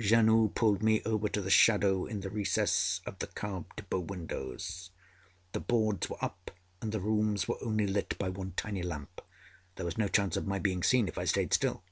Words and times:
Janoo 0.00 0.48
pulled 0.48 0.82
me 0.82 1.02
over 1.04 1.28
to 1.28 1.42
the 1.42 1.50
shadow 1.50 2.06
in 2.06 2.20
the 2.20 2.30
recess 2.30 3.02
of 3.04 3.18
the 3.18 3.26
carved 3.26 3.90
bow 3.90 4.00
windows. 4.00 4.88
The 5.52 5.60
boards 5.60 6.08
were 6.08 6.16
up, 6.24 6.50
and 6.80 6.92
the 6.92 7.00
rooms 7.02 7.46
were 7.46 7.58
only 7.62 7.86
lit 7.86 8.16
by 8.18 8.30
one 8.30 8.54
tiny 8.56 8.82
lamp. 8.82 9.20
There 9.76 9.84
was 9.84 9.98
no 9.98 10.08
chance 10.08 10.34
of 10.38 10.46
my 10.46 10.58
being 10.58 10.82
seen 10.82 11.08
if 11.08 11.18
I 11.18 11.24
stayed 11.26 11.52
still. 11.52 11.84